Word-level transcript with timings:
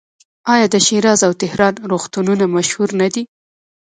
آیا 0.53 0.65
د 0.73 0.75
شیراز 0.85 1.19
او 1.27 1.33
تهران 1.41 1.73
روغتونونه 1.91 2.45
مشهور 2.55 2.89
نه 3.01 3.07
دي؟ 3.13 3.23